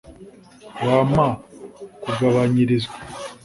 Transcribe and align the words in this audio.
wampa 0.85 1.25
kugabanyirizwa 2.03 2.95